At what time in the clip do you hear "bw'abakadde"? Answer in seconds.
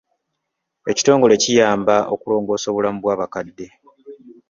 3.01-3.67